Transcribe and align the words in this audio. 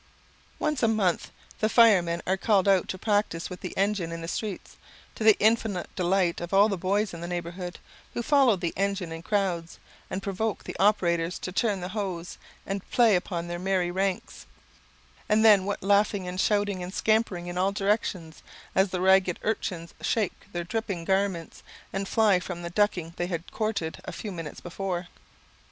Once 0.57 0.81
a 0.81 0.87
month 0.87 1.29
the 1.59 1.69
firemen 1.69 2.23
are 2.25 2.35
called 2.35 2.67
out 2.67 2.87
to 2.87 2.97
practise 2.97 3.51
with 3.51 3.61
the 3.61 3.77
engine 3.77 4.11
in 4.11 4.21
the 4.23 4.27
streets, 4.27 4.75
to 5.13 5.23
the 5.23 5.37
infinite 5.39 5.95
delight 5.95 6.41
of 6.41 6.51
all 6.55 6.67
the 6.67 6.75
boys 6.75 7.13
in 7.13 7.21
the 7.21 7.27
neighbourhood, 7.27 7.77
who 8.15 8.23
follow 8.23 8.55
the 8.55 8.73
engine 8.75 9.11
in 9.11 9.21
crowds, 9.21 9.77
and 10.09 10.23
provoke 10.23 10.63
the 10.63 10.75
operators 10.79 11.37
to 11.37 11.51
turn 11.51 11.81
the 11.81 11.89
hose 11.89 12.39
and 12.65 12.89
play 12.89 13.15
upon 13.15 13.45
their 13.45 13.59
merry 13.59 13.91
ranks: 13.91 14.47
and 15.29 15.45
then 15.45 15.65
what 15.65 15.83
laughing 15.83 16.27
and 16.27 16.41
shouting 16.41 16.81
and 16.81 16.95
scampering 16.95 17.45
in 17.45 17.55
all 17.55 17.71
directions, 17.71 18.41
as 18.73 18.89
the 18.89 19.01
ragged 19.01 19.37
urchins 19.43 19.93
shake 20.01 20.51
their 20.51 20.63
dripping 20.63 21.05
garments, 21.05 21.61
and 21.93 22.07
fly 22.07 22.39
from 22.39 22.63
the 22.63 22.71
ducking 22.71 23.13
they 23.17 23.27
had 23.27 23.51
courted 23.51 23.99
a 24.05 24.11
few 24.11 24.31
minutes 24.31 24.61
before! 24.61 25.09